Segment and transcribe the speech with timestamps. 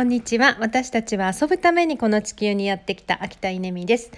[0.00, 4.10] こんにちは私たちは遊ぶためにこの地球にやってきた秋田稲美です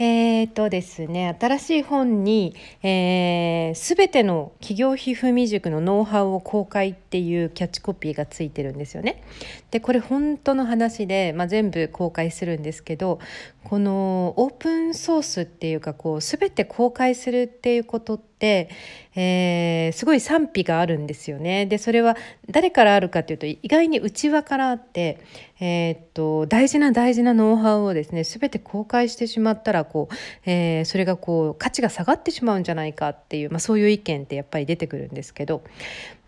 [0.00, 9.24] えーとですね、新しい本に「す、えー、べ、ての企業皮膚未熟のノウハウを公開」っていうキャッチコピーがついてるんですよね。
[9.72, 13.18] でこれ本当の話で、まあ、全部公開するんですけど
[13.64, 21.66] このオープンソースっていうかこう全て公開するっていうことって、えー、すごい賛否があるんですよね。
[21.66, 22.16] でそれは
[22.48, 25.18] 誰からあるかっていうと意外に内輪からあって、
[25.60, 30.14] えー、っと大事な大事なノウハウをですね全て公開してしまったらこう、
[30.46, 35.62] えー、それがこう価値が下がってしまうんじゃないかっていう、まあ、そういう意見ってやっぱり出てくるんですけど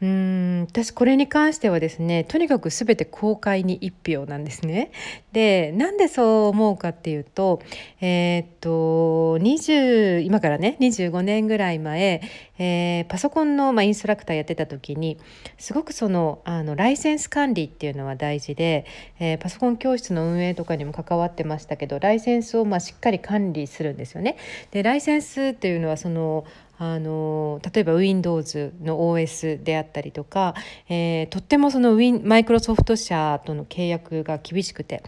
[0.02, 4.90] うん私これに関してはですねとにかく全て公開に一票なんですね。
[5.32, 7.60] でなんでそう思うかっていうと
[8.01, 15.18] え、っと20今からね25年ぐらい前、えー、パソコンの、まあ、インストラクターやってた時に
[15.59, 18.86] すごくそのあのライセンス管理っていうのは大事で、
[19.18, 24.37] えー、パソコン教室の運営とかにも関わってましたけどライセンスをまあしっかり管理するんですよね。
[24.71, 26.45] でライセンスっていうのはその
[26.82, 30.54] あの例えば Windows の OS であったりとか、
[30.88, 35.02] えー、とってもそのマイクロソフト社との契約が厳しくて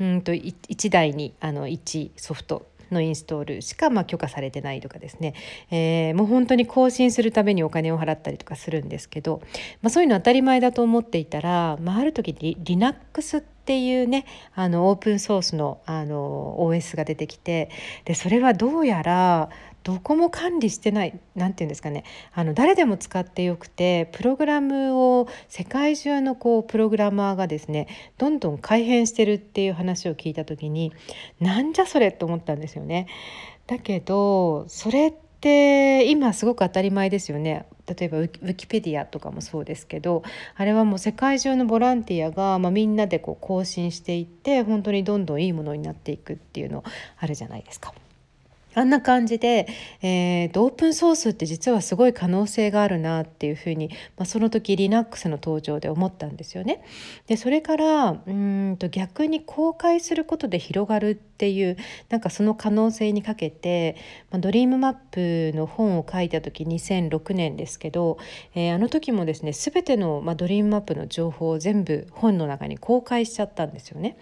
[0.00, 5.34] うんと1台にあの1ソフトのインストールしかま許可されてないとかですね、
[5.70, 9.42] えー、もう本当に更新するためにお金を払ったりとかするんですけど、
[9.80, 17.70] まあ、そういうの当たり前だと思っていたら、まあ、ある時リ Linux ってっていうねあのオープンソースのあの OS が出てきて
[18.04, 19.50] でそれはどうやら
[19.84, 22.02] どこも管理してない何て言うんですかね
[22.34, 27.86] あの誰でも使ってよくてプログラムを世界中のこうプログラマーがですね
[28.18, 30.92] どんどん改変してるっていう話を聞いた時に
[31.38, 33.06] なんじゃそれと思ったんですよね。
[33.68, 37.66] だけどそれって今すごく当たり前ですよね。
[37.88, 40.22] 例えばウィキペディアとかもそうですけど
[40.54, 46.84] あれはもう世界中のボランティアが、まあ、みんなでこう更新していって本当にどんどんいいものになっていくっていうの
[47.18, 47.92] あるじゃないですか。
[48.74, 49.66] あんな感じで、
[50.02, 56.82] えー、オープンソースって実はすごい可能性があるなっていうふうに、まあ、その時 Linux の登場で思ったんですよね。
[57.26, 61.76] でそれからうんと逆に公開することで広がるっていう
[62.08, 63.96] なんかその可能性にかけて、
[64.30, 64.94] まあ、ドリームマッ
[65.52, 68.18] プの本を書いた時2006年ですけど、
[68.54, 74.16] えー、あの時もですね全ての、まあ、ドリームマップの情報を全部本の中に公開しちゃったんですよね。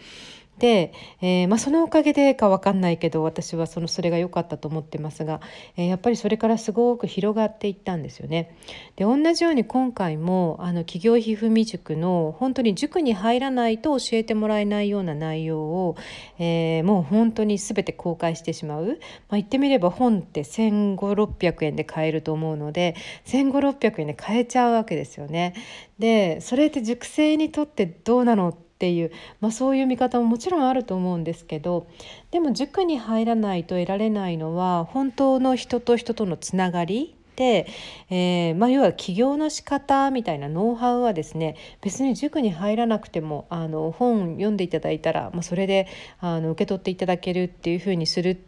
[0.61, 5.41] で、えー、まあ、そのおかげでか分かんないけど私はそのそれが良かったと思ってますが、
[5.77, 8.57] えー、やっぱりそれからすごく広がっていったんですよね。
[8.97, 15.97] で同じように今回もあの企業皮膚未熟の本当に塾に入らないと教えてもらえないような内容を、
[16.39, 25.55] えー、もう本当に全て公開してしまう、まあ、言ってみれば本って1500600円で買えると思うので1500600円で買えちゃうわけですよね。
[25.99, 31.87] でそれって塾生にとってどうなのってっていう、まあ、そういう見方ももちろんあると思うんですけど
[32.31, 37.67] でも塾に入らないと得られないのは本当の人と人とのつながりで、
[38.11, 45.87] えー、まあ、要は起業の仕方みたいなノウハウはですね別に塾に入らなくてもあの本読んでいただいたら、まあ、それで
[46.21, 48.39] あの受け取っていただけるっていうふうにする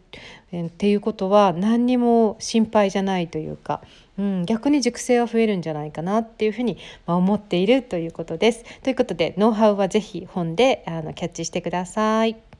[0.55, 3.81] っていうことは何にも心配じゃないというか、
[4.19, 6.77] うん、逆に熟成は増えるんじゃないかなっていうふうに
[7.07, 8.63] 思っているということです。
[8.83, 12.52] ということでノウハウは是非本であのキャッチしてください。